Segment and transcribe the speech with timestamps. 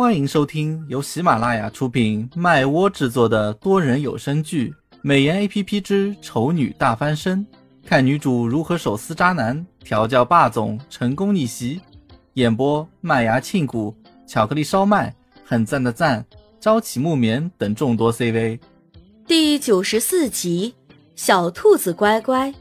[0.00, 4.70] 欢迎收听由喜马拉雅出品、麦窝制作的多人有声剧
[5.02, 7.44] 《美颜 A P P 之丑女大翻身》，
[7.86, 11.82] 看女主如何手撕渣男、调教霸总、成功逆袭。
[12.32, 13.94] 演播：麦芽庆谷、
[14.26, 15.14] 巧克力烧麦、
[15.44, 16.24] 很赞的赞、
[16.58, 18.58] 朝起木棉等众多 C V。
[19.26, 20.74] 第九十四集，
[21.14, 22.54] 小兔子乖乖。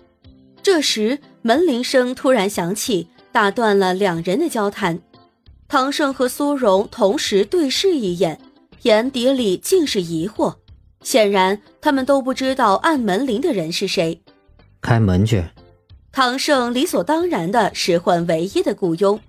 [0.62, 5.00] 这时门铃声突然响起，打断了两人的交谈。
[5.70, 8.42] 唐胜和苏荣同时对视一眼，
[8.82, 10.56] 眼底里尽是疑惑。
[11.02, 14.20] 显然，他们都不知道按门铃的人是谁。
[14.82, 15.46] 开门去。
[16.12, 19.20] 唐胜理所当然的使唤唯一的雇佣。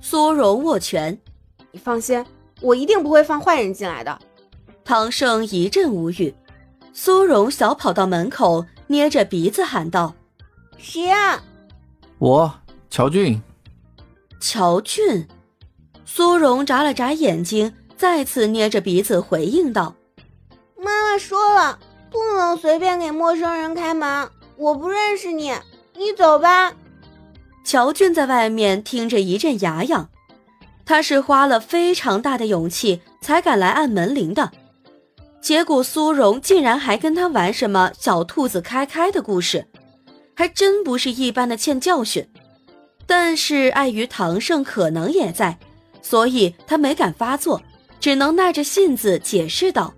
[0.00, 1.18] 苏荣握拳
[1.70, 2.24] ：“你放心，
[2.62, 4.18] 我一定不会放坏人进来的。”
[4.84, 6.34] 唐胜一阵无语。
[6.94, 10.14] 苏荣小跑到门口，捏着鼻子喊道
[10.78, 11.44] ：“谁啊
[12.18, 12.54] ？”“我，
[12.88, 13.42] 乔俊。”
[14.40, 15.26] 乔俊。
[16.06, 19.94] 苏荣眨了眨眼睛，再次捏着鼻子回应道
[20.76, 21.78] ：“妈妈说了，
[22.10, 24.28] 不能随便给陌生人开门。
[24.56, 25.52] 我不认识你，
[25.96, 26.72] 你走吧。”
[27.64, 30.10] 乔俊在外面听着一阵牙痒，
[30.84, 34.52] 他是花了非常大的勇气才敢来按门铃的，
[35.40, 39.66] 结果苏荣竟然还跟他玩什么小兔子开开的故事，
[40.36, 42.28] 还真不是一般的欠教训。
[43.06, 45.58] 但是碍于唐胜可能也在。
[46.04, 47.60] 所以他没敢发作，
[47.98, 49.94] 只能耐着性子解释道：“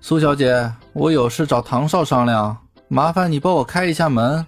[0.00, 2.56] 苏小姐，我有事找唐少商量，
[2.88, 4.44] 麻烦你帮我开一下门。”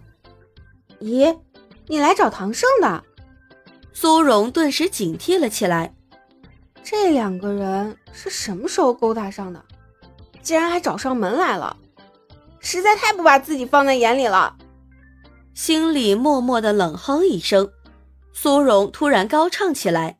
[0.99, 1.39] 咦，
[1.87, 3.05] 你来找唐胜的？
[3.93, 5.95] 苏荣顿时警惕了起来。
[6.83, 9.63] 这两个人是什么时候勾搭上的？
[10.43, 11.77] 竟然还找上门来了，
[12.61, 14.57] 实在太不把自己放在眼里了。
[15.53, 17.71] 心里默默的冷哼一声，
[18.33, 20.19] 苏荣突然高唱起来。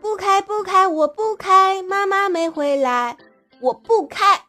[0.00, 3.16] 不开不开，我不开，妈妈没回来，
[3.60, 4.40] 我不开。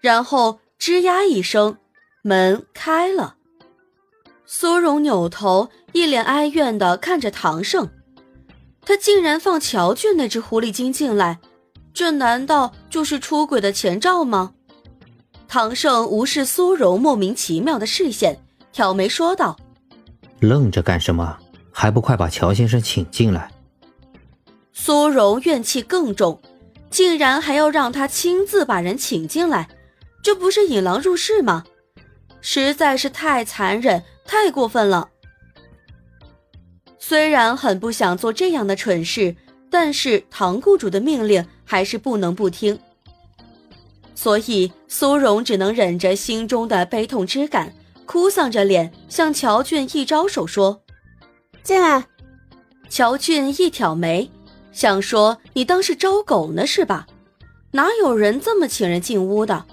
[0.00, 1.78] 然后吱呀一声，
[2.22, 3.36] 门开了。
[4.46, 7.88] 苏荣扭头，一脸哀怨的看着唐胜，
[8.84, 11.38] 他竟然放乔俊那只狐狸精进来，
[11.94, 14.52] 这难道就是出轨的前兆吗？
[15.48, 18.42] 唐胜无视苏荣莫名其妙的视线，
[18.72, 19.56] 挑眉说道
[20.40, 21.38] ：“愣着干什么？
[21.70, 23.50] 还不快把乔先生请进来！”
[24.72, 26.40] 苏荣怨气更重，
[26.90, 29.68] 竟然还要让他亲自把人请进来，
[30.22, 31.64] 这不是引狼入室吗？
[32.40, 35.10] 实在是太残忍、太过分了。
[36.98, 39.36] 虽然很不想做这样的蠢事，
[39.70, 42.78] 但是唐雇主的命令还是不能不听。
[44.14, 47.72] 所以苏荣只能忍着心中的悲痛之感，
[48.06, 50.82] 哭丧着脸向乔俊一招手说
[51.62, 52.06] ：“进来。”
[52.88, 54.30] 乔俊一挑眉。
[54.72, 57.06] 想说你当是招狗呢是吧？
[57.72, 59.64] 哪有人这么请人进屋的？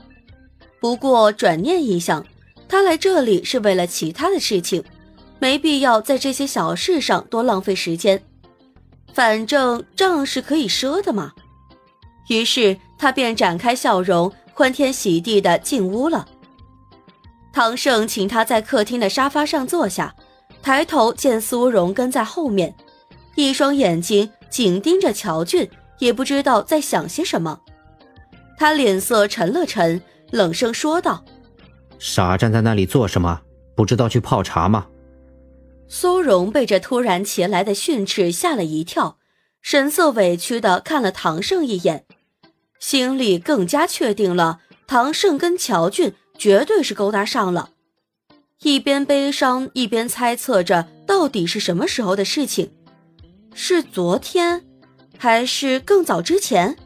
[0.79, 2.25] 不过转念一想，
[2.67, 4.83] 他来这里是为了其他的事情，
[5.39, 8.23] 没必要在这些小事上多浪费时间。
[9.13, 11.33] 反正账是可以赊的嘛。
[12.29, 16.27] 于是他便展开笑容，欢天喜地的进屋了。
[17.51, 20.15] 唐胜请他在客厅的沙发上坐下，
[20.61, 22.73] 抬头见苏荣跟在后面，
[23.35, 24.29] 一双眼睛。
[24.49, 25.69] 紧盯着乔俊，
[25.99, 27.61] 也不知道在想些什么。
[28.57, 30.01] 他脸色沉了沉，
[30.31, 31.23] 冷声说道
[31.99, 33.41] ：“傻站在那里做什么？
[33.75, 34.87] 不知道去泡茶吗？”
[35.87, 39.19] 苏荣被这突然前来的训斥吓了一跳，
[39.61, 42.05] 神色委屈的看了唐胜一眼，
[42.79, 47.69] 心里更加确定了唐胜跟乔俊绝对是勾搭上了。
[48.63, 52.71] 一边悲伤，一边猜测着到底是什么时候的事情。
[53.61, 54.63] 是昨天，
[55.17, 56.77] 还是更早之前？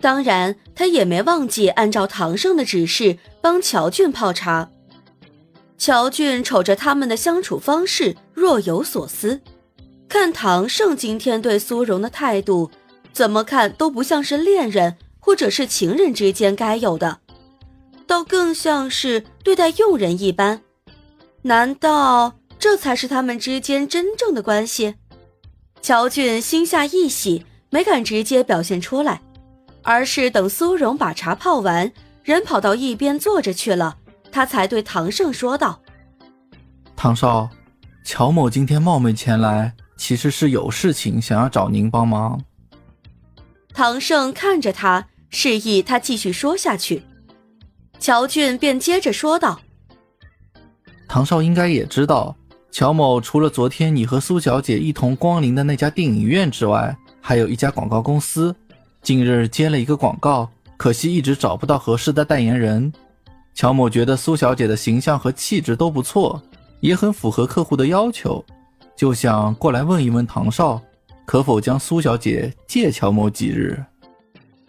[0.00, 4.70] 当然，他也没忘记按照唐胜的指示帮乔俊泡茶。
[5.76, 9.42] 乔俊瞅着他们的相处方式，若有所思。
[10.08, 12.70] 看唐胜今天对苏荣的态度，
[13.12, 17.18] 怎么看都不像是恋人或者是情人之间该有的，
[18.06, 20.62] 倒更像是对待佣人一般。
[21.42, 24.94] 难道这才是他们之间真正的关系？
[25.84, 29.20] 乔俊心下一喜，没敢直接表现出来，
[29.82, 31.92] 而是等苏荣把茶泡完，
[32.22, 33.98] 人跑到一边坐着去了，
[34.32, 35.82] 他才对唐胜说道
[36.96, 37.50] ：“唐少，
[38.02, 42.40] 乔某今天冒昧前来，其实是有事情想要找您帮忙。”
[43.74, 47.02] 唐胜看着他，示意他继续说下去。
[47.98, 49.60] 乔俊便接着说道
[51.06, 52.34] ：“唐少应该也知道。”
[52.74, 58.52] 乔某除了昨天你和苏小姐一同光临的那家电影院之外，还有一家广告公司，
[59.00, 62.92] 近日接了一个广告，可惜一直找不到合适的代言人。
[63.54, 66.42] 乔某觉得苏小姐的形象和气质都不错，
[66.80, 68.44] 也很符合客户的要求，
[68.96, 70.82] 就想过来问一问唐少，
[71.24, 73.80] 可否将苏小姐借乔某几日。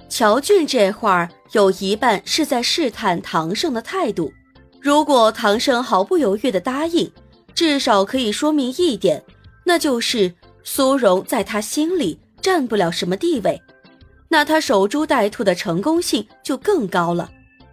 [0.08, 4.32] 乔俊这话有一半是在试探唐胜的态度，
[4.80, 7.12] 如果唐胜毫不犹豫的答应，
[7.56, 9.24] 至少可以说明一点，
[9.64, 13.60] 那就是苏荣在他心里占不了什么地位，
[14.28, 17.32] 那他守株待兔的成功性就更高了。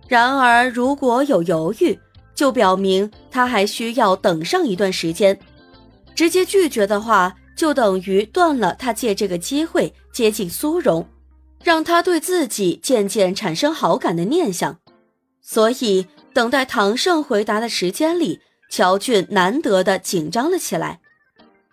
[0.09, 1.99] 然而，如果有犹豫，
[2.35, 5.39] 就表明他还需要等上一段时间。
[6.15, 11.07] 直接拒绝的话，就等于断了他借这个机会接近苏荣。
[11.65, 14.79] 让他对自己渐渐产生好感的念想，
[15.41, 18.41] 所以等待唐胜回答的时间里，
[18.73, 20.99] 乔俊难得的紧张了起来。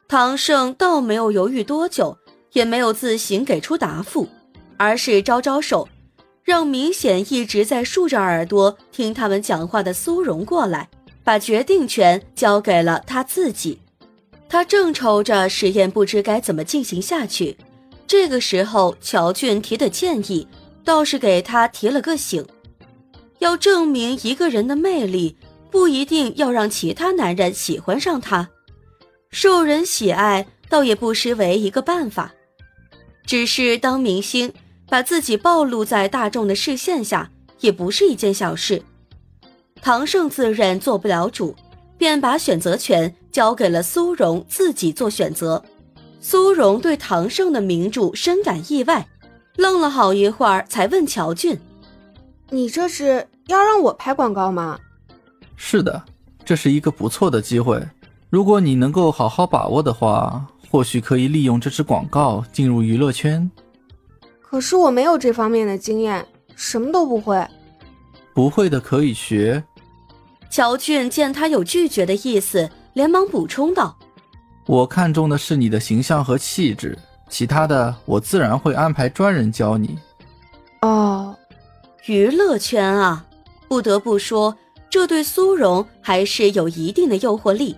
[0.10, 2.18] 唐胜倒没有犹豫多久，
[2.52, 4.28] 也没有自行给出答复，
[4.76, 5.88] 而是招招手，
[6.44, 10.90] 让明显一直在竖着耳朵听他们讲话的苏荣过来，
[11.24, 13.80] 把决定权交给了他自己。
[14.50, 17.56] 他正愁着实验不知该怎么进行下去。
[18.06, 20.46] 这个时候，乔俊提的建议
[20.84, 22.46] 倒是给他提了个醒：
[23.38, 25.38] 要证明一个人的魅力，
[25.72, 28.50] 不一定要让其他男人喜欢上他，
[29.30, 32.34] 受人喜爱倒也不失为一个办法。
[33.26, 34.52] 只是当明星，
[34.88, 37.30] 把自己暴露在大众的视线下，
[37.60, 38.82] 也不是一件小事。
[39.82, 41.56] 唐胜自认做不了主，
[41.98, 45.64] 便把选择权交给了苏荣自己做选择。
[46.20, 49.08] 苏荣对唐胜的名著深感意外，
[49.56, 51.58] 愣了好一会儿，才问乔俊
[52.50, 54.80] ：“你这是要让我拍广告吗
[55.62, 56.02] ？”“是的，
[56.46, 57.86] 这是一个不错的机会。
[58.30, 63.52] 如果你能够好好把握的话，或许可以利用这支广告进入娱乐圈。
[64.42, 66.26] ”“可是我没有这方面的经验，
[66.56, 67.46] 什么都不会。
[68.34, 69.62] ”“不会的可以学。”
[70.50, 73.96] 乔俊见他有拒绝的意思，连忙补充道。
[74.66, 76.98] 我看中的是你的形象和气质，
[77.28, 80.00] 其他的我自然会安排专人教你。
[80.82, 81.36] 哦，
[82.06, 83.26] 娱乐圈啊，
[83.68, 84.56] 不得不说，
[84.90, 87.76] 这对苏荣还是有一定的诱惑力。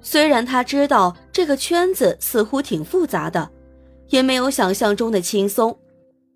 [0.00, 3.50] 虽然他知道这个圈子似乎挺复杂的，
[4.08, 5.78] 也没有想象中的轻松，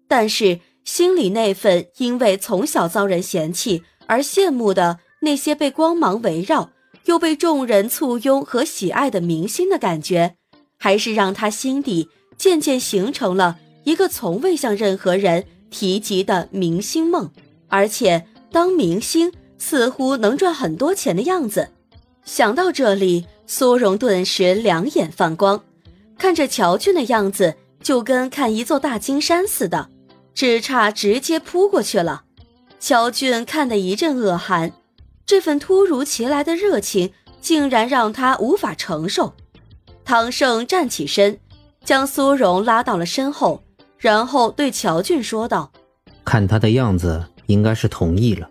[0.09, 6.71] 但是心里那份因为从小遭人嫌弃而羡慕的那些被光芒围绕。
[7.07, 10.37] 又被众人簇拥和喜爱的明星的感觉，
[10.79, 17.29] 还是让他心底渐渐形成了一个从未向任何人提及的明星梦。
[17.67, 19.33] 而且，当明星
[19.63, 21.69] 似乎能赚很多钱的样子。
[22.25, 25.63] 想到这里，苏荣顿时两眼放光，
[26.19, 29.89] 看着乔俊的样子，就跟看一座大金山似的，
[30.35, 32.25] 只差直接扑过去了。
[32.81, 34.73] 乔俊看得一阵恶寒。
[35.25, 39.33] 这份突如其来的热情竟然让他无法承受。
[40.05, 41.39] 唐胜站起身，
[41.85, 43.63] 将苏荣拉到了身后，
[43.97, 45.71] 然后对乔俊说道
[46.27, 48.51] ：“看他的样子，应该是同意了。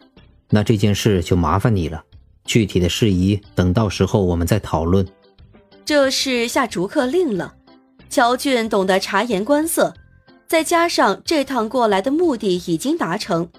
[0.51, 2.03] 那这件事就麻烦你了，
[2.45, 5.07] 具体的事宜等到时候我们再讨论。”
[5.83, 7.55] 这是下逐客令了。
[8.09, 9.93] 乔俊懂得察言观色，
[10.47, 13.49] 再加上这趟过来的目的已经达成。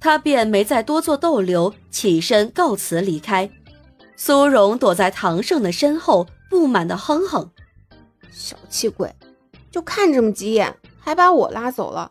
[0.00, 3.50] 他便没再多做逗留，起身告辞离开。
[4.16, 7.50] 苏荣躲在唐胜的身后，不满的哼哼
[8.32, 9.14] ：“小气鬼，
[9.70, 12.10] 就看这么几眼，还把我拉走了。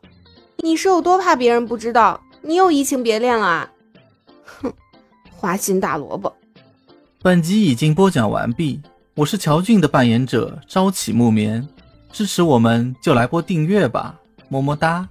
[0.57, 3.71] 你是有多怕别人不知道你又移情别恋了啊？
[4.61, 4.73] 哼，
[5.35, 6.35] 花心大萝卜。”
[7.21, 8.81] 本集已经播讲完毕，
[9.15, 11.67] 我是乔俊的扮演者朝起木棉，
[12.11, 14.15] 支持我们就来播订阅吧，
[14.47, 15.07] 么么哒。